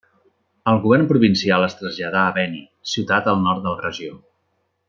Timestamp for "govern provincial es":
0.85-1.77